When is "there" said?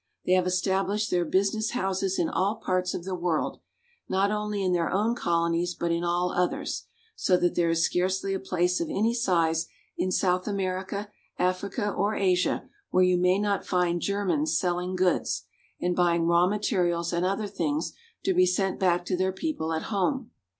7.53-7.69